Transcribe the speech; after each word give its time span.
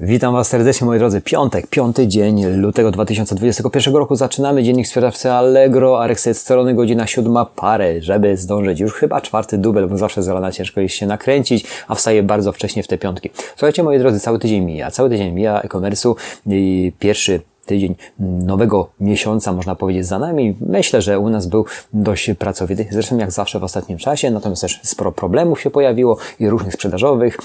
Witam 0.00 0.32
Was 0.34 0.48
serdecznie 0.48 0.86
moi 0.86 0.98
drodzy. 0.98 1.20
Piątek, 1.20 1.66
piąty 1.66 2.08
dzień 2.08 2.44
lutego 2.44 2.90
2021 2.90 3.94
roku. 3.94 4.16
Zaczynamy 4.16 4.62
dziennik 4.62 4.86
sprzedawcy 4.86 5.32
Allegro, 5.32 6.02
Arexet 6.02 6.38
strony, 6.38 6.74
godzina 6.74 7.06
siódma 7.06 7.44
parę, 7.44 8.02
żeby 8.02 8.36
zdążyć. 8.36 8.80
Już 8.80 8.92
chyba 8.94 9.20
czwarty 9.20 9.58
dubel, 9.58 9.88
bo 9.88 9.98
zawsze 9.98 10.22
z 10.22 10.28
rana 10.28 10.52
ciężko 10.52 10.80
jest 10.80 10.94
się 10.94 11.06
nakręcić, 11.06 11.66
a 11.88 11.94
wstaję 11.94 12.22
bardzo 12.22 12.52
wcześnie 12.52 12.82
w 12.82 12.86
te 12.86 12.98
piątki. 12.98 13.30
Słuchajcie 13.48 13.82
moi 13.82 13.98
drodzy, 13.98 14.20
cały 14.20 14.38
tydzień 14.38 14.64
mija. 14.64 14.90
Cały 14.90 15.10
tydzień 15.10 15.32
mija 15.32 15.60
e-commerce'u 15.60 16.14
i 16.46 16.92
pierwszy 16.98 17.40
tydzień 17.66 17.94
nowego 18.18 18.88
miesiąca, 19.00 19.52
można 19.52 19.74
powiedzieć, 19.74 20.06
za 20.06 20.18
nami. 20.18 20.56
Myślę, 20.60 21.02
że 21.02 21.18
u 21.18 21.28
nas 21.28 21.46
był 21.46 21.64
dość 21.92 22.30
pracowity, 22.38 22.86
zresztą 22.90 23.16
jak 23.16 23.30
zawsze 23.30 23.58
w 23.60 23.64
ostatnim 23.64 23.98
czasie, 23.98 24.30
natomiast 24.30 24.62
też 24.62 24.80
sporo 24.82 25.12
problemów 25.12 25.60
się 25.60 25.70
pojawiło 25.70 26.16
i 26.40 26.48
różnych 26.48 26.74
sprzedażowych, 26.74 27.38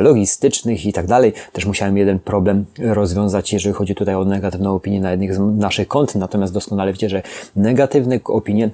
logistycznych 0.00 0.86
i 0.86 0.92
tak 0.92 1.06
dalej. 1.06 1.32
Też 1.52 1.66
musiałem 1.66 1.96
jeden 1.96 2.18
problem 2.18 2.64
rozwiązać, 2.78 3.52
jeżeli 3.52 3.74
chodzi 3.74 3.94
tutaj 3.94 4.14
o 4.14 4.24
negatywną 4.24 4.74
opinię 4.74 5.00
na 5.00 5.10
jednych 5.10 5.34
z 5.34 5.38
naszych 5.38 5.88
kont, 5.88 6.14
natomiast 6.14 6.52
doskonale 6.52 6.92
wiecie, 6.92 7.08
że 7.08 7.22
negatywne 7.56 8.20
opinie 8.24 8.70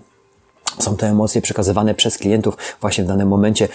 są 0.78 0.96
to 0.96 1.06
emocje 1.06 1.42
przekazywane 1.42 1.94
przez 1.94 2.18
klientów 2.18 2.56
właśnie 2.80 3.04
w 3.04 3.06
danym 3.06 3.28
momencie 3.28 3.68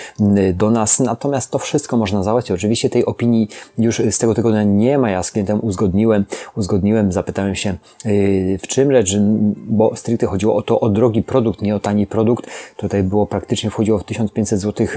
do 0.53 0.71
nas. 0.71 0.99
Natomiast 0.99 1.51
to 1.51 1.59
wszystko 1.59 1.97
można 1.97 2.23
załatwić. 2.23 2.51
Oczywiście 2.51 2.89
tej 2.89 3.05
opinii 3.05 3.49
już 3.77 4.01
z 4.11 4.17
tego 4.17 4.33
tygodnia 4.33 4.63
nie 4.63 4.97
ma. 4.97 5.09
Ja 5.09 5.23
z 5.23 5.31
klientem 5.31 5.59
uzgodniłem, 5.61 6.25
uzgodniłem, 6.55 7.11
zapytałem 7.11 7.55
się 7.55 7.77
yy, 8.05 8.57
w 8.57 8.67
czym 8.67 8.91
rzecz, 8.91 9.15
bo 9.55 9.95
stricte 9.95 10.27
chodziło 10.27 10.55
o 10.55 10.61
to, 10.61 10.79
o 10.79 10.89
drogi 10.89 11.23
produkt, 11.23 11.61
nie 11.61 11.75
o 11.75 11.79
tani 11.79 12.07
produkt. 12.07 12.45
Tutaj 12.77 13.03
było 13.03 13.25
praktycznie 13.25 13.69
wchodziło 13.69 13.99
w 13.99 14.03
1500 14.03 14.59
zł 14.59 14.87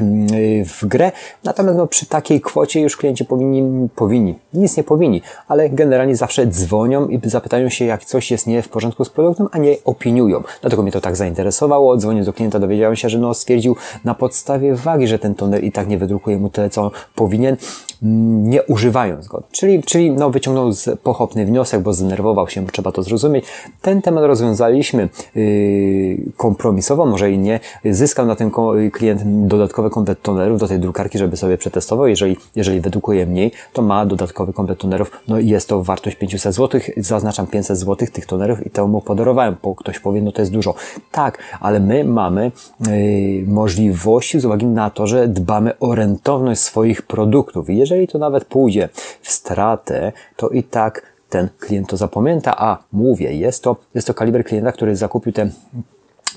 w 0.65 0.87
grę. 0.87 1.13
Natomiast 1.45 1.79
no, 1.79 1.87
przy 1.87 2.07
takiej 2.07 2.41
kwocie 2.41 2.81
już 2.81 2.97
klienci 2.97 3.25
powinni, 3.25 3.89
powinni, 3.89 4.35
nic 4.55 4.77
nie 4.77 4.85
powinni, 4.85 5.23
ale 5.49 5.71
generalnie 5.71 6.17
zawsze 6.17 6.47
dzwonią 6.47 7.09
i 7.09 7.21
zapytają 7.25 7.69
się, 7.69 7.85
jak 7.85 8.05
coś 8.05 8.31
jest 8.31 8.47
nie 8.47 8.63
w 8.63 8.69
porządku 8.69 9.05
z 9.05 9.11
produktem, 9.11 9.49
a 9.53 9.59
nie 9.59 9.77
opiniują. 9.85 10.43
Dlatego 10.61 10.83
mnie 10.83 10.93
to 10.93 11.01
tak 11.01 11.17
zainteresowało 11.17 11.86
dzwoniąc 11.97 12.27
do 12.27 12.33
klienta 12.33 12.59
dowiedziałem 12.59 12.97
się, 12.97 13.09
że 13.09 13.19
no 13.19 13.35
stwierdził 13.35 13.77
na 14.05 14.15
podstawie 14.15 14.75
wagi, 14.75 15.09
że 15.09 15.19
ten 15.19 15.35
toner 15.35 15.65
i 15.65 15.73
tak 15.73 15.89
nie 15.89 15.99
wydrukuje 15.99 16.39
mu 16.39 16.51
tyle, 16.51 16.71
co 16.71 16.91
powinien, 17.15 17.57
mm, 18.03 18.51
nie 18.51 18.63
używając 18.63 19.29
go. 19.29 19.43
Czyli, 19.53 19.83
czyli 19.83 20.11
no, 20.11 20.31
wyciągnął 20.31 20.71
pochopny 21.03 21.47
wniosek, 21.47 21.81
bo 21.81 21.93
zdenerwował 21.93 22.49
się, 22.49 22.67
trzeba 22.67 22.93
to 22.93 23.03
zrozumieć. 23.03 23.45
Ten 23.83 24.03
temat 24.03 24.25
rozwiązaliśmy 24.25 25.09
yy, 25.35 26.33
kompromisowo, 26.37 27.07
może 27.07 27.31
i 27.31 27.39
nie. 27.39 27.61
Zyskał 27.85 28.27
na 28.27 28.37
tym 28.37 28.51
klient 28.93 29.23
dodatkowy 29.49 29.91
komplet 29.91 30.23
tonerów 30.23 30.61
do 30.61 30.69
tej 30.69 30.79
drukarki, 30.79 31.19
żeby 31.19 31.37
sobie 31.37 31.59
przetestował. 31.59 32.07
Jeżeli, 32.07 32.37
jeżeli 32.57 32.81
wydrukuje 32.81 33.27
mniej, 33.27 33.53
to 33.73 33.83
ma 33.83 34.07
dodatkowy 34.07 34.53
komplet 34.53 34.79
tonerów. 34.79 35.11
No 35.29 35.39
i 35.39 35.49
jest 35.49 35.69
to 35.69 35.83
wartość 35.83 36.17
500 36.17 36.55
zł. 36.55 36.81
Zaznaczam 36.97 37.47
500 37.47 37.79
zł 37.79 38.09
tych 38.13 38.27
tonerów 38.27 38.67
i 38.67 38.71
to 38.71 38.87
mu 38.87 39.01
podarowałem, 39.01 39.57
bo 39.63 39.75
ktoś 39.75 39.99
powie, 39.99 40.23
no 40.23 40.33
to 40.33 40.43
jest 40.43 40.53
dużo. 40.53 40.75
Tak, 41.13 41.39
ale 41.61 41.76
my 41.81 42.05
mamy 42.05 42.53
y, 42.87 43.45
możliwości 43.47 44.41
z 44.41 44.45
uwagi 44.45 44.67
na 44.67 44.91
to, 44.91 45.07
że 45.07 45.29
dbamy 45.29 45.79
o 45.79 45.95
rentowność 45.95 46.61
swoich 46.61 47.03
produktów. 47.03 47.71
Jeżeli 47.71 48.09
to 48.09 48.19
nawet 48.19 48.45
pójdzie 48.45 48.89
w 49.23 49.31
stratę, 49.31 50.13
to 50.37 50.49
i 50.49 50.63
tak 50.63 51.03
ten 51.31 51.49
klient 51.59 51.89
to 51.89 51.97
zapamięta, 51.97 52.55
a 52.59 52.79
mówię, 52.93 53.35
jest 53.35 53.63
to, 53.63 53.77
jest 53.95 54.07
to 54.07 54.15
kaliber 54.15 54.45
klienta, 54.45 54.73
który 54.73 54.97
zakupił 54.97 55.33
te 55.33 55.51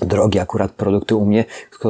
drogie 0.02 0.42
akurat 0.42 0.70
produkty 0.72 1.14
u 1.14 1.26
mnie, 1.26 1.44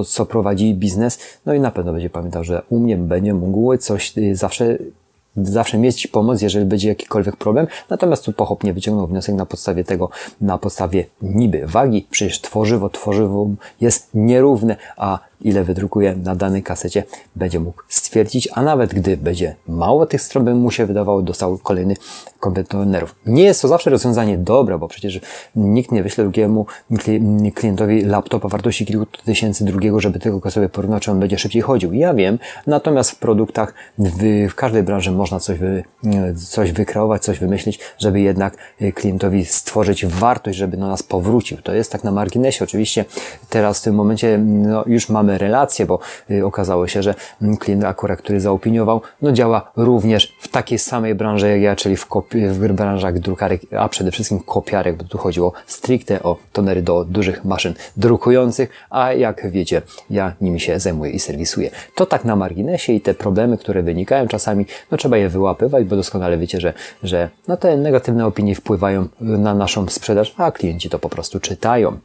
co 0.07 0.27
prowadzi 0.27 0.75
biznes, 0.75 1.19
no 1.47 1.55
i 1.55 1.61
na 1.61 1.71
pewno 1.71 1.93
będzie 1.93 2.11
pamiętał, 2.11 2.45
że 2.45 2.63
u 2.69 2.79
mnie 2.79 2.97
będzie 2.97 3.35
mógł 3.35 3.77
coś 3.77 4.19
y, 4.19 4.37
zawsze 4.37 4.79
zawsze 5.37 5.79
mieć 5.79 6.07
pomoc, 6.07 6.43
jeżeli 6.43 6.67
będzie 6.67 6.89
jakikolwiek 6.89 7.37
problem. 7.37 7.67
Natomiast 7.91 8.25
tu 8.25 8.33
pochopnie 8.33 8.73
wyciągnął 8.73 9.07
wniosek 9.07 9.35
na 9.35 9.47
podstawie 9.47 9.85
tego, 9.85 10.11
na 10.41 10.59
podstawie 10.59 11.07
niby 11.23 11.67
wagi. 11.67 12.07
Przecież 12.11 12.41
tworzywo, 12.41 12.91
tworzywo 12.91 13.47
jest 13.81 14.09
nierówne, 14.15 14.77
a 14.97 15.30
ile 15.43 15.65
wydrukuje 15.65 16.17
na 16.17 16.35
danej 16.37 16.63
kasecie, 16.63 17.05
będzie 17.37 17.61
mógł 17.61 17.83
stwierdzić, 17.89 18.49
a 18.55 18.63
nawet 18.63 18.95
gdy 18.95 19.17
będzie 19.17 19.57
mało 19.69 20.07
tych 20.07 20.23
stron, 20.23 20.45
by 20.45 20.55
mu 20.55 20.71
się 20.71 20.87
wydawało, 20.87 21.23
dostał 21.23 21.59
kolejny 21.59 21.97
kompetenerów. 22.41 23.15
Nie 23.27 23.45
jest 23.45 23.63
to 23.63 23.69
zawsze 23.69 23.91
rozwiązanie 23.91 24.39
dobre, 24.39 24.79
bo 24.79 24.89
przecież 24.89 25.21
nikt 25.57 25.93
nie 25.93 26.03
wyśle 26.03 26.25
drugiemu 26.25 26.67
klientowi 27.55 28.05
laptopa 28.05 28.49
wartości 28.49 28.87
kilku 28.87 29.07
tysięcy 29.25 29.65
drugiego, 29.65 30.01
żeby 30.01 30.19
tylko 30.19 30.51
sobie 30.51 30.69
porównać, 30.69 31.03
czy 31.03 31.11
on 31.11 31.21
będzie 31.21 31.39
szybciej 31.39 31.63
chodził. 31.63 31.93
Ja 31.93 32.15
wiem, 32.15 32.39
natomiast 32.67 33.11
w 33.11 33.19
produktach, 33.19 33.75
w, 33.99 34.47
w 34.51 34.55
każdej 34.55 34.83
branży 34.83 35.11
można 35.11 35.41
coś, 35.41 35.59
wy, 35.59 35.85
coś 36.37 36.73
wykreować, 36.73 37.23
coś 37.23 37.39
wymyślić, 37.39 37.81
żeby 37.99 38.21
jednak 38.21 38.57
klientowi 38.95 39.45
stworzyć 39.45 40.07
wartość, 40.07 40.59
żeby 40.59 40.77
do 40.77 40.87
nas 40.87 41.03
powrócił. 41.03 41.59
To 41.63 41.75
jest 41.75 41.93
tak 41.93 42.05
na 42.05 42.13
marginesie. 42.13 42.65
Oczywiście 42.65 43.05
teraz 43.49 43.81
w 43.81 43.83
tym 43.83 43.95
momencie 43.95 44.39
no, 44.39 44.85
już 44.87 45.09
mamy 45.09 45.30
relacje, 45.39 45.87
bo 45.87 45.99
y, 46.31 46.47
okazało 46.47 46.87
się, 46.89 47.03
że 47.03 47.15
mm, 47.43 47.57
klient 47.57 47.85
akurat, 47.85 48.19
który 48.19 48.41
zaopiniował, 48.41 49.01
no 49.23 49.33
działa 49.33 49.73
również 49.77 50.37
w 50.41 50.49
takiej 50.49 50.79
samej 50.79 51.15
branży 51.15 51.49
jak 51.49 51.61
ja, 51.61 51.77
czyli 51.77 51.97
w, 51.97 52.07
w 52.33 52.73
branżach 52.73 53.19
drukarek, 53.19 53.61
a 53.79 53.89
przede 53.89 54.11
wszystkim 54.11 54.41
kopiarek, 54.41 54.97
bo 54.97 55.05
tu 55.05 55.19
chodziło 55.19 55.53
stricte 55.67 56.23
o 56.23 56.37
tonery 56.53 56.83
do 56.83 57.05
dużych 57.05 57.45
maszyn 57.45 57.75
drukujących, 57.97 58.71
a 58.91 59.13
jak 59.13 59.51
wiecie, 59.51 59.83
ja 60.11 60.35
nimi 60.41 60.61
się 60.61 60.79
zajmuję 60.79 61.13
i 61.13 61.19
serwisuję. 61.19 61.71
To 61.95 62.07
tak 62.07 62.25
na 62.25 62.37
marginesie 62.37 62.93
i 62.93 63.01
te 63.01 63.15
problemy, 63.15 63.59
które 63.59 63.83
wynikają 63.83 64.29
czasami, 64.29 64.67
no 64.91 64.99
trzeba 64.99 65.17
je 65.17 65.29
wyłapywać, 65.29 65.85
bo 65.85 65.97
doskonale 65.97 66.39
wiecie, 66.39 66.61
że, 66.61 66.73
że 67.03 67.29
no 67.49 67.57
te 67.57 67.77
negatywne 67.77 68.27
opinie 68.27 68.55
wpływają 68.55 69.09
na 69.21 69.55
naszą 69.55 69.89
sprzedaż, 69.89 70.35
a 70.37 70.51
klienci 70.53 70.91
to 70.91 70.99
po 70.99 71.09
prostu 71.09 71.41
czytają. 71.41 71.99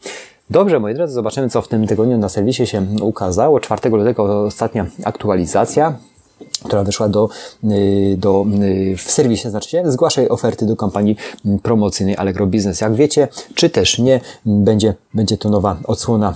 Dobrze, 0.50 0.79
moi 0.79 0.94
drodzy, 0.94 1.13
zobaczymy, 1.13 1.50
co 1.50 1.61
w 1.61 1.67
tym 1.67 1.88
tygodniu 1.88 2.17
na 2.17 2.29
serwisie 2.29 2.67
się 2.67 2.85
ukazało. 3.01 3.59
4 3.59 3.89
lutego 3.89 4.44
ostatnia 4.45 4.85
aktualizacja 5.03 5.94
która 6.63 6.83
wyszła 6.83 7.09
do, 7.09 7.29
y, 7.63 8.16
do, 8.17 8.45
y, 8.63 8.97
w 8.97 9.11
serwisie, 9.11 9.50
znaczy 9.50 9.69
się, 9.69 9.91
zgłaszaj 9.91 10.29
oferty 10.29 10.66
do 10.66 10.75
kampanii 10.75 11.16
promocyjnej 11.63 12.17
Allegro 12.17 12.47
Business. 12.47 12.81
Jak 12.81 12.95
wiecie, 12.95 13.28
czy 13.55 13.69
też 13.69 14.00
nie, 14.00 14.22
będzie, 14.45 14.94
będzie 15.13 15.38
to 15.38 15.50
nowa 15.50 15.78
odsłona 15.84 16.34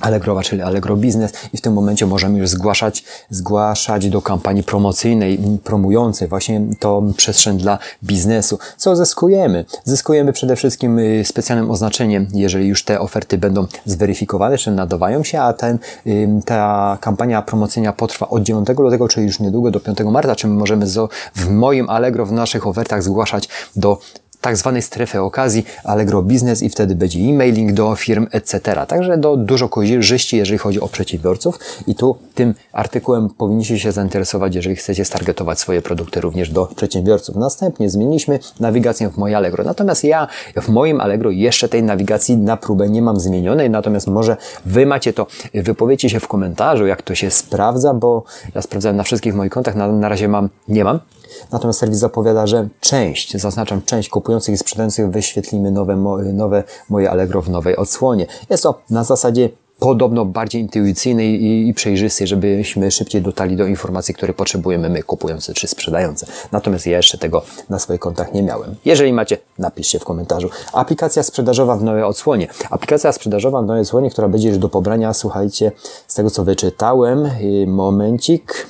Allegrowa, 0.00 0.42
czyli 0.42 0.62
Allegro 0.62 0.96
Business 0.96 1.32
i 1.52 1.56
w 1.56 1.60
tym 1.60 1.72
momencie 1.72 2.06
możemy 2.06 2.38
już 2.38 2.48
zgłaszać, 2.48 3.04
zgłaszać 3.30 4.08
do 4.08 4.22
kampanii 4.22 4.62
promocyjnej, 4.62 5.38
promującej 5.64 6.28
właśnie 6.28 6.60
tą 6.78 7.12
przestrzeń 7.16 7.58
dla 7.58 7.78
biznesu. 8.04 8.58
Co 8.76 8.96
zyskujemy? 8.96 9.64
Zyskujemy 9.84 10.32
przede 10.32 10.56
wszystkim 10.56 10.98
y, 10.98 11.24
specjalnym 11.24 11.70
oznaczeniem, 11.70 12.26
jeżeli 12.32 12.68
już 12.68 12.84
te 12.84 13.00
oferty 13.00 13.38
będą 13.38 13.66
zweryfikowane, 13.86 14.58
czy 14.58 14.70
nadawają 14.70 15.24
się, 15.24 15.40
a 15.40 15.52
ten, 15.52 15.78
ta 16.44 16.98
kampania 17.00 17.42
promocyjna 17.42 17.92
potrwa 17.92 18.28
od 18.28 18.42
9 18.42 18.68
lutego, 18.78 19.08
czyli 19.08 19.26
już 19.26 19.40
niedługo 19.40 19.70
do 19.70 19.80
5 19.80 19.98
marca, 20.00 20.36
czy 20.36 20.48
my 20.48 20.54
możemy 20.54 20.86
w 21.34 21.50
moim 21.50 21.90
Allegro, 21.90 22.26
w 22.26 22.32
naszych 22.32 22.66
ofertach 22.66 23.02
zgłaszać 23.02 23.48
do 23.76 23.98
tak 24.44 24.56
zwanej 24.56 24.82
strefy 24.82 25.20
okazji, 25.20 25.64
Allegro 25.84 26.22
Business 26.22 26.62
i 26.62 26.68
wtedy 26.68 26.94
będzie 26.94 27.18
e-mailing 27.18 27.72
do 27.72 27.96
firm, 27.96 28.26
etc. 28.30 28.60
Także 28.88 29.18
do 29.18 29.36
dużo 29.36 29.68
korzyści, 29.68 30.36
jeżeli 30.36 30.58
chodzi 30.58 30.80
o 30.80 30.88
przedsiębiorców 30.88 31.58
i 31.86 31.94
tu 31.94 32.16
tym 32.34 32.54
artykułem 32.72 33.30
powinniście 33.30 33.78
się 33.78 33.92
zainteresować, 33.92 34.54
jeżeli 34.54 34.76
chcecie 34.76 35.04
stargetować 35.04 35.60
swoje 35.60 35.82
produkty 35.82 36.20
również 36.20 36.50
do 36.50 36.66
przedsiębiorców. 36.66 37.36
Następnie 37.36 37.90
zmieniliśmy 37.90 38.38
nawigację 38.60 39.10
w 39.10 39.16
moje 39.16 39.36
Allegro. 39.36 39.64
Natomiast 39.64 40.04
ja 40.04 40.28
w 40.62 40.68
moim 40.68 41.00
Allegro 41.00 41.30
jeszcze 41.30 41.68
tej 41.68 41.82
nawigacji 41.82 42.36
na 42.36 42.56
próbę 42.56 42.88
nie 42.88 43.02
mam 43.02 43.20
zmienionej, 43.20 43.70
natomiast 43.70 44.06
może 44.06 44.36
Wy 44.66 44.86
macie 44.86 45.12
to, 45.12 45.26
wypowiedzcie 45.54 46.10
się 46.10 46.20
w 46.20 46.28
komentarzu, 46.28 46.86
jak 46.86 47.02
to 47.02 47.14
się 47.14 47.30
sprawdza, 47.30 47.94
bo 47.94 48.24
ja 48.54 48.62
sprawdzałem 48.62 48.96
na 48.96 49.02
wszystkich 49.02 49.34
moich 49.34 49.52
kontach, 49.52 49.74
na, 49.74 49.92
na 49.92 50.08
razie 50.08 50.28
mam, 50.28 50.48
nie 50.68 50.84
mam, 50.84 51.00
Natomiast 51.52 51.78
serwis 51.78 51.98
zapowiada, 51.98 52.46
że 52.46 52.68
część, 52.80 53.36
zaznaczam 53.36 53.82
część 53.82 54.08
kupujących 54.08 54.54
i 54.54 54.58
sprzedających 54.58 55.10
wyświetlimy 55.10 55.70
nowe, 55.70 55.96
nowe 56.32 56.64
moje 56.88 57.10
Allegro 57.10 57.42
w 57.42 57.48
nowej 57.48 57.76
odsłonie. 57.76 58.26
Jest 58.50 58.62
to 58.62 58.80
na 58.90 59.04
zasadzie 59.04 59.48
podobno 59.78 60.24
bardziej 60.24 60.62
intuicyjnej 60.62 61.42
i, 61.42 61.68
i 61.68 62.26
żebyśmy 62.26 62.90
szybciej 62.90 63.22
dotarli 63.22 63.56
do 63.56 63.66
informacji, 63.66 64.14
które 64.14 64.32
potrzebujemy 64.32 64.90
my, 64.90 65.02
kupujący 65.02 65.54
czy 65.54 65.68
sprzedający. 65.68 66.26
Natomiast 66.52 66.86
ja 66.86 66.96
jeszcze 66.96 67.18
tego 67.18 67.42
na 67.68 67.78
swoich 67.78 68.00
kontach 68.00 68.32
nie 68.32 68.42
miałem. 68.42 68.74
Jeżeli 68.84 69.12
macie, 69.12 69.38
napiszcie 69.58 69.98
w 69.98 70.04
komentarzu. 70.04 70.50
Aplikacja 70.72 71.22
sprzedażowa 71.22 71.76
w 71.76 71.82
nowej 71.82 72.02
odsłonie. 72.02 72.48
Aplikacja 72.70 73.12
sprzedażowa 73.12 73.62
w 73.62 73.66
nowej 73.66 73.82
odsłonie, 73.82 74.10
która 74.10 74.28
będzie 74.28 74.48
już 74.48 74.58
do 74.58 74.68
pobrania, 74.68 75.14
słuchajcie, 75.14 75.72
z 76.06 76.14
tego 76.14 76.30
co 76.30 76.44
wyczytałem, 76.44 77.30
momencik, 77.66 78.66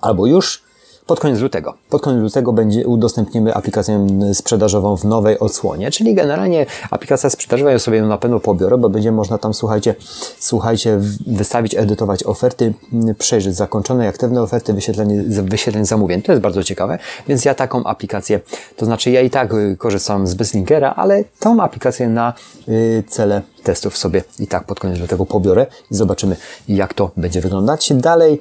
albo 0.00 0.26
już, 0.26 0.62
pod 1.06 1.20
koniec 1.20 1.40
lutego. 1.40 1.74
Pod 1.90 2.02
koniec 2.02 2.22
lutego 2.22 2.52
będzie 2.52 2.86
udostępnimy 2.86 3.54
aplikację 3.54 4.06
sprzedażową 4.34 4.96
w 4.96 5.04
nowej 5.04 5.38
odsłonie, 5.38 5.90
czyli 5.90 6.14
generalnie 6.14 6.66
aplikacja 6.90 7.30
sprzedażowa, 7.30 7.70
ja 7.72 7.78
sobie 7.78 8.02
na 8.02 8.18
pewno 8.18 8.40
pobiorę, 8.40 8.78
bo 8.78 8.88
będzie 8.88 9.12
można 9.12 9.38
tam, 9.38 9.54
słuchajcie, 9.54 9.94
słuchajcie, 10.38 10.98
wystawić, 11.26 11.74
edytować 11.74 12.24
oferty, 12.24 12.74
przejrzeć 13.18 13.54
zakończone 13.54 14.08
aktywne 14.08 14.42
oferty, 14.42 14.72
wyświetlenie, 14.72 15.22
wyświetlenie 15.26 15.86
zamówień. 15.86 16.22
To 16.22 16.32
jest 16.32 16.42
bardzo 16.42 16.64
ciekawe, 16.64 16.98
więc 17.28 17.44
ja 17.44 17.54
taką 17.54 17.84
aplikację, 17.84 18.40
to 18.76 18.86
znaczy 18.86 19.10
ja 19.10 19.20
i 19.20 19.30
tak 19.30 19.54
y, 19.54 19.76
korzystam 19.78 20.26
z 20.26 20.34
Bestlinkera, 20.34 20.94
ale 20.96 21.24
tą 21.40 21.62
aplikację 21.62 22.08
na 22.08 22.34
y, 22.68 23.04
cele 23.08 23.42
testów 23.62 23.98
sobie 23.98 24.22
i 24.38 24.46
tak 24.46 24.64
pod 24.64 24.80
koniec 24.80 24.98
lutego 24.98 25.26
pobiorę 25.26 25.66
i 25.90 25.94
zobaczymy, 25.94 26.36
jak 26.68 26.94
to 26.94 27.10
będzie 27.16 27.40
wyglądać. 27.40 27.92
Dalej, 27.92 28.40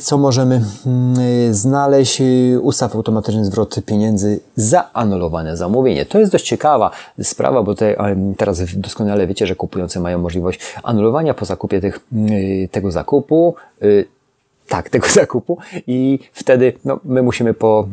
co 0.00 0.18
możemy 0.18 0.62
mm, 0.86 1.20
y, 1.20 1.54
znaleźć? 1.54 2.20
Y, 2.20 2.60
ustaw 2.62 2.96
automatyczny 2.96 3.44
zwrot 3.44 3.76
pieniędzy 3.86 4.40
za 4.56 4.92
anulowane 4.92 5.56
zamówienie. 5.56 6.06
To 6.06 6.18
jest 6.18 6.32
dość 6.32 6.44
ciekawa 6.44 6.90
sprawa, 7.22 7.62
bo 7.62 7.74
te, 7.74 7.96
teraz 8.36 8.62
doskonale 8.76 9.26
wiecie, 9.26 9.46
że 9.46 9.56
kupujący 9.56 10.00
mają 10.00 10.18
możliwość 10.18 10.60
anulowania 10.82 11.34
po 11.34 11.44
zakupie 11.44 11.80
tych, 11.80 12.00
tego 12.70 12.90
zakupu 12.90 13.54
tak, 14.70 14.90
tego 14.90 15.08
zakupu 15.20 15.58
i 15.86 16.18
wtedy 16.32 16.72
no, 16.84 17.00
my 17.04 17.22
musimy 17.22 17.54
po, 17.54 17.88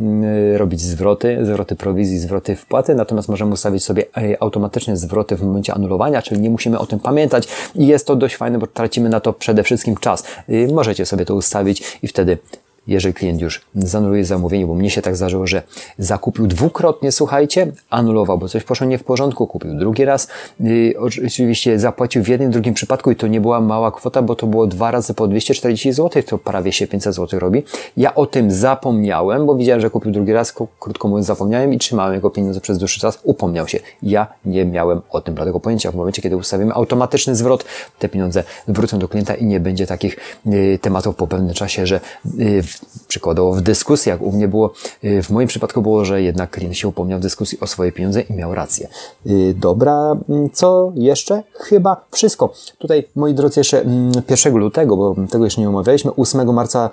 y, 0.53 0.57
robić 0.57 0.81
zwroty, 0.81 1.45
zwroty 1.45 1.75
prowizji, 1.75 2.19
zwroty 2.19 2.56
wpłaty, 2.56 2.95
natomiast 2.95 3.29
możemy 3.29 3.53
ustawić 3.53 3.83
sobie 3.83 4.03
e, 4.18 4.41
automatyczne 4.44 4.97
zwroty 4.97 5.35
w 5.35 5.44
momencie 5.44 5.74
anulowania, 5.74 6.21
czyli 6.21 6.41
nie 6.41 6.50
musimy 6.50 6.79
o 6.79 6.85
tym 6.85 7.00
pamiętać 7.00 7.47
i 7.75 7.88
jest 7.88 8.07
to 8.07 8.15
dość 8.15 8.35
fajne, 8.35 8.59
bo 8.59 8.68
tracimy 8.68 9.09
na 9.09 9.19
to 9.19 9.33
przede 9.33 9.63
wszystkim 9.63 9.97
czas. 9.97 10.24
Y, 10.50 10.69
możecie 10.74 11.06
sobie 11.06 11.25
to 11.25 11.35
ustawić 11.35 12.00
i 12.03 12.07
wtedy 12.07 12.38
jeżeli 12.87 13.13
klient 13.13 13.41
już 13.41 13.61
zanuluje 13.75 14.25
zamówienie, 14.25 14.67
bo 14.67 14.73
mnie 14.73 14.89
się 14.89 15.01
tak 15.01 15.15
zdarzyło, 15.15 15.47
że 15.47 15.63
zakupił 15.97 16.47
dwukrotnie, 16.47 17.11
słuchajcie, 17.11 17.71
anulował, 17.89 18.37
bo 18.37 18.47
coś 18.47 18.63
poszło 18.63 18.87
nie 18.87 18.97
w 18.97 19.03
porządku, 19.03 19.47
kupił 19.47 19.73
drugi 19.73 20.05
raz, 20.05 20.27
yy, 20.59 20.93
oczywiście 20.99 21.79
zapłacił 21.79 22.23
w 22.23 22.27
jednym, 22.27 22.51
drugim 22.51 22.73
przypadku 22.73 23.11
i 23.11 23.15
to 23.15 23.27
nie 23.27 23.41
była 23.41 23.61
mała 23.61 23.91
kwota, 23.91 24.21
bo 24.21 24.35
to 24.35 24.47
było 24.47 24.67
dwa 24.67 24.91
razy 24.91 25.13
po 25.13 25.27
240 25.27 25.93
zł, 25.93 26.23
to 26.23 26.37
prawie 26.37 26.71
się 26.71 26.87
500 26.87 27.15
zł 27.15 27.39
robi. 27.39 27.63
Ja 27.97 28.15
o 28.15 28.25
tym 28.25 28.51
zapomniałem, 28.51 29.45
bo 29.45 29.55
widziałem, 29.55 29.81
że 29.81 29.89
kupił 29.89 30.11
drugi 30.11 30.33
raz, 30.33 30.53
krótko 30.79 31.07
mówiąc 31.07 31.27
zapomniałem 31.27 31.73
i 31.73 31.77
trzymałem 31.77 32.13
jego 32.13 32.29
pieniądze 32.29 32.61
przez 32.61 32.77
dłuższy 32.77 32.99
czas, 32.99 33.19
upomniał 33.23 33.67
się. 33.67 33.79
Ja 34.03 34.27
nie 34.45 34.65
miałem 34.65 35.01
o 35.09 35.21
tym 35.21 35.35
bladego 35.35 35.59
pojęcia. 35.59 35.91
W 35.91 35.95
momencie, 35.95 36.21
kiedy 36.21 36.37
ustawimy 36.37 36.73
automatyczny 36.73 37.35
zwrot, 37.35 37.65
te 37.99 38.09
pieniądze 38.09 38.43
wrócą 38.67 38.99
do 38.99 39.07
klienta 39.07 39.35
i 39.35 39.45
nie 39.45 39.59
będzie 39.59 39.87
takich 39.87 40.17
yy, 40.45 40.79
tematów 40.79 41.15
po 41.15 41.27
pewnym 41.27 41.53
czasie, 41.53 41.87
że 41.87 41.99
yy, 42.37 42.63
przykładowo 43.07 43.53
w 43.53 43.62
dyskusjach 43.62 44.21
u 44.21 44.31
mnie 44.31 44.47
było, 44.47 44.74
y, 45.03 45.24
w 45.24 45.29
moim 45.29 45.47
przypadku 45.47 45.81
było, 45.81 46.06
że 46.06 46.21
jednak 46.21 46.50
klient 46.50 46.77
się 46.77 46.88
upomniał 46.88 47.19
w 47.19 47.21
dyskusji 47.21 47.59
o 47.59 47.68
swoje 47.68 47.91
pieniądze 47.91 48.21
i 48.21 48.33
miał 48.33 48.56
rację. 48.56 48.88
Y, 49.27 49.53
dobra, 49.57 50.18
mm, 50.29 50.50
co 50.50 50.91
jeszcze? 50.95 51.44
Chyba 51.53 52.06
wszystko. 52.12 52.53
Tutaj, 52.77 53.07
moi 53.15 53.33
drodzy, 53.33 53.59
jeszcze 53.59 53.77
1 53.77 54.51
mm, 54.51 54.59
lutego, 54.59 54.97
bo 54.97 55.15
tego 55.31 55.45
jeszcze 55.45 55.62
nie 55.62 55.69
omawialiśmy, 55.69 56.12
8 56.15 56.53
marca, 56.53 56.89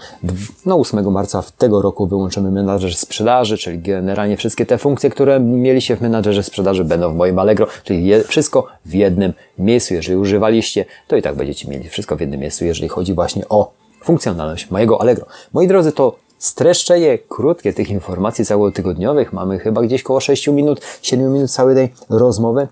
no 0.67 0.77
8 0.77 1.11
marca 1.11 1.43
w 1.43 1.53
tego 1.53 1.83
roku 1.83 2.07
wyłączymy 2.07 2.51
menadżer 2.51 2.95
sprzedaży, 2.95 3.59
czyli 3.59 3.79
generalnie 3.79 4.37
wszystkie 4.37 4.67
te 4.67 4.79
funkcje, 4.79 5.11
które 5.11 5.41
mieliście 5.41 5.97
w 5.97 6.01
menadżerze 6.01 6.43
sprzedaży 6.43 6.85
będą 6.85 7.13
w 7.13 7.17
moim 7.17 7.39
Allegro, 7.39 7.67
czyli 7.85 8.11
wszystko 8.25 8.67
w 8.87 8.95
jednym 8.95 9.33
miejscu. 9.59 9.95
Jeżeli 9.95 10.17
używaliście, 10.17 10.85
to 11.09 11.17
i 11.17 11.23
tak 11.23 11.37
będziecie 11.37 11.69
mieli 11.69 11.89
wszystko 11.89 12.17
w 12.17 12.21
jednym 12.21 12.41
miejscu, 12.41 12.65
jeżeli 12.65 12.89
chodzi 12.89 13.15
właśnie 13.15 13.49
o 13.49 13.84
funkcjonalność 14.05 14.71
mojego 14.71 15.01
Allegro. 15.01 15.27
Moi 15.53 15.69
drodzy, 15.69 15.93
to 15.93 16.17
streszczenie 16.39 17.19
krótkie 17.19 17.73
tych 17.73 17.91
informacji 17.91 18.45
całotygodniowych. 18.45 19.33
Mamy 19.33 19.59
chyba 19.59 19.83
gdzieś 19.83 20.03
koło 20.03 20.21
6 20.21 20.49
minut, 20.49 20.81
7 21.03 21.33
minut 21.33 21.51
całej 21.51 21.77
tej 21.77 21.93
rozmowy. 22.11 22.69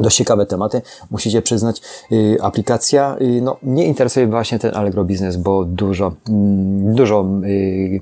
Dość 0.00 0.16
ciekawe 0.16 0.46
tematy, 0.46 0.82
musicie 1.10 1.42
przyznać. 1.42 1.82
Yy, 2.10 2.38
aplikacja, 2.42 3.16
yy, 3.20 3.42
no, 3.42 3.56
mnie 3.62 3.84
interesuje 3.84 4.26
właśnie 4.26 4.58
ten 4.58 4.74
Allegro 4.74 5.04
Business, 5.04 5.36
bo 5.36 5.64
dużo, 5.64 6.12
yy, 6.28 6.94
dużo 6.94 7.26
yy, 7.42 8.00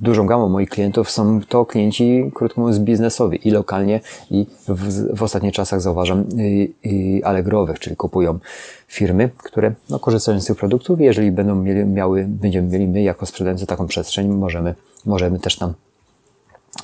dużą 0.00 0.26
gamą 0.26 0.48
moich 0.48 0.68
klientów 0.68 1.10
są 1.10 1.40
to 1.48 1.66
klienci, 1.66 2.30
krótko 2.34 2.60
mówiąc, 2.60 2.78
biznesowi 2.78 3.48
i 3.48 3.50
lokalnie 3.50 4.00
i 4.30 4.46
w, 4.68 5.16
w 5.16 5.22
ostatnich 5.22 5.54
czasach 5.54 5.80
zauważam 5.80 6.24
i, 6.38 6.74
i 6.82 7.22
Allegrowych, 7.24 7.78
czyli 7.78 7.96
kupują 7.96 8.38
firmy, 8.88 9.30
które 9.36 9.72
no, 9.90 9.98
korzystają 9.98 10.40
z 10.40 10.46
tych 10.46 10.56
produktów. 10.56 11.00
I 11.00 11.04
jeżeli 11.04 11.32
będą 11.32 11.54
mieli, 11.54 11.84
miały, 11.84 12.24
będziemy 12.28 12.68
mieli 12.68 12.88
my 12.88 13.02
jako 13.02 13.26
sprzedający 13.26 13.66
taką 13.66 13.86
przestrzeń, 13.86 14.28
możemy, 14.28 14.74
możemy 15.06 15.38
też 15.38 15.56
tam 15.56 15.74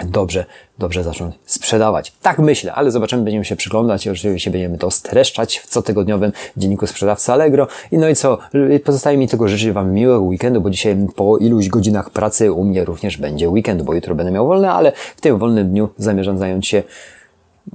dobrze, 0.05 0.45
dobrze 0.79 1.05
zacząć 1.05 1.35
sprzedawać. 1.47 2.13
Tak 2.23 2.39
myślę, 2.39 2.75
ale 2.75 2.91
zobaczymy, 2.91 3.23
będziemy 3.23 3.45
się 3.45 3.57
przyglądać 3.57 4.09
oczywiście 4.09 4.51
będziemy 4.51 4.79
to 4.79 4.91
streszczać 4.91 5.59
w 5.59 5.67
cotygodniowym 5.67 6.33
dzienniku 6.57 6.87
sprzedawcy 6.87 7.33
Allegro. 7.33 7.67
I 7.93 7.99
no 7.99 8.09
i 8.09 8.15
co, 8.15 8.39
pozostaje 8.85 9.19
mi 9.19 9.29
tylko 9.29 9.49
życzyć 9.49 9.71
Wam 9.71 9.93
miłego 9.93 10.21
weekendu, 10.21 10.61
bo 10.61 10.71
dzisiaj 10.71 10.97
po 11.17 11.39
iluś 11.39 11.69
godzinach 11.69 12.11
pracy 12.11 12.53
u 12.53 12.65
mnie 12.65 12.85
również 12.85 13.17
będzie 13.17 13.49
weekend, 13.49 13.83
bo 13.83 13.95
jutro 13.95 14.15
będę 14.15 14.33
miał 14.33 14.47
wolne, 14.47 14.73
ale 14.73 14.93
w 15.17 15.21
tym 15.21 15.39
wolnym 15.39 15.69
dniu 15.69 15.89
zamierzam 15.99 16.39
zająć 16.39 16.69
się 16.69 16.83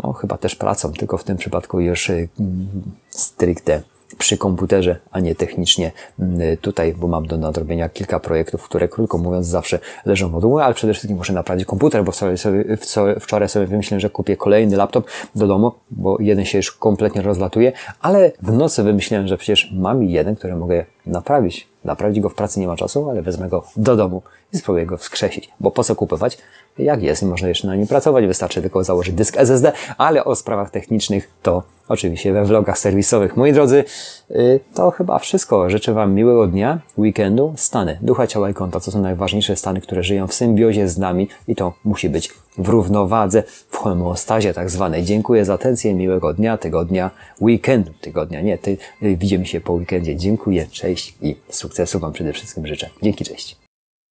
no 0.04 0.14
chyba 0.14 0.38
też 0.38 0.56
pracą, 0.56 0.94
tylko 0.94 1.18
w 1.18 1.24
tym 1.24 1.38
przypadku 1.38 1.80
już 1.80 2.10
y, 2.10 2.30
stricte 3.10 3.82
przy 4.18 4.38
komputerze, 4.38 5.00
a 5.12 5.20
nie 5.20 5.36
technicznie 5.36 5.92
mm, 6.20 6.58
tutaj, 6.58 6.94
bo 6.94 7.08
mam 7.08 7.28
do 7.28 7.38
nadrobienia 7.38 7.90
kilka 7.90 8.20
projektów, 8.20 8.64
które 8.64 8.88
krótko 8.88 9.18
mówiąc 9.18 9.48
zawsze 9.48 9.80
leżą 10.06 10.30
w 10.30 10.32
modułu, 10.32 10.60
ale 10.60 10.74
przede 10.74 10.94
wszystkim 10.94 11.18
muszę 11.18 11.34
naprawić 11.34 11.66
komputer, 11.66 12.04
bo 12.04 12.12
wczoraj 12.12 12.38
sobie, 12.38 12.78
wczoraj 13.20 13.50
sobie 13.50 13.68
wymyśliłem, 13.68 14.00
że 14.00 14.10
kupię 14.10 14.38
kolejny 14.38 14.78
laptop 14.78 15.10
do 15.36 15.48
domu, 15.48 15.72
bo 15.92 16.18
jeden 16.20 16.46
się 16.46 16.58
już 16.58 16.72
kompletnie 16.72 17.22
rozlatuje, 17.22 17.72
ale 18.02 18.32
w 18.42 18.52
nocy 18.52 18.84
wymyśliłem, 18.84 19.28
że 19.28 19.38
przecież 19.38 19.72
mam 19.72 20.04
jeden, 20.04 20.36
który 20.36 20.56
mogę 20.56 20.86
naprawić. 21.06 21.68
Naprawić 21.84 22.20
go 22.20 22.30
w 22.30 22.36
pracy 22.36 22.60
nie 22.60 22.68
ma 22.68 22.76
czasu, 22.76 23.10
ale 23.10 23.22
wezmę 23.22 23.50
go 23.50 23.64
do 23.78 23.96
domu 23.96 24.22
i 24.54 24.58
spróbuję 24.58 24.86
go 24.86 24.98
wskrzesić. 24.98 25.50
Bo 25.60 25.72
po 25.72 25.84
co 25.84 25.96
kupować? 25.96 26.38
Jak 26.80 27.04
jest, 27.04 27.24
można 27.24 27.48
jeszcze 27.48 27.68
na 27.68 27.76
nim 27.76 27.88
pracować, 27.88 28.28
wystarczy 28.28 28.62
tylko 28.62 28.84
założyć 28.84 29.16
dysk 29.16 29.38
SSD, 29.38 29.72
ale 29.98 30.26
o 30.26 30.36
sprawach 30.36 30.72
technicznych 30.72 31.30
to 31.42 31.64
oczywiście 31.88 32.34
we 32.34 32.46
vlogach 32.46 32.78
serwisowych. 32.78 33.38
Moi 33.38 33.54
drodzy, 33.54 33.84
y, 34.32 34.60
to 34.74 34.92
chyba 34.92 35.20
wszystko. 35.20 35.70
Życzę 35.70 35.94
Wam 35.94 36.14
miłego 36.14 36.48
dnia, 36.48 36.80
weekendu. 36.98 37.54
Stany 37.58 37.98
ducha, 38.02 38.28
ciała 38.28 38.50
i 38.50 38.54
konta 38.54 38.80
to 38.80 38.92
są 38.92 39.02
najważniejsze 39.02 39.56
stany, 39.56 39.82
które 39.82 40.04
żyją 40.04 40.28
w 40.28 40.34
symbiozie 40.34 40.88
z 40.88 40.98
nami 40.98 41.28
i 41.48 41.56
to 41.56 41.74
musi 41.84 42.10
być 42.10 42.30
w 42.58 42.70
równowadze, 42.70 43.44
w 43.70 43.78
homeostazie 43.78 44.54
tak 44.54 44.70
zwanej. 44.70 45.04
Dziękuję 45.04 45.46
za 45.46 45.54
atencję, 45.54 45.94
miłego 45.94 46.34
dnia, 46.34 46.58
tygodnia, 46.58 47.12
weekendu, 47.42 47.92
tygodnia, 48.02 48.42
nie, 48.42 48.58
ty, 48.58 48.78
y, 49.04 49.16
widzimy 49.16 49.46
się 49.46 49.62
po 49.62 49.74
weekendzie. 49.74 50.16
Dziękuję, 50.16 50.68
cześć 50.72 51.16
i 51.22 51.36
sukcesu 51.50 52.00
Wam 52.00 52.14
przede 52.14 52.34
wszystkim 52.34 52.68
życzę. 52.68 52.90
Dzięki, 53.02 53.26
cześć. 53.26 53.67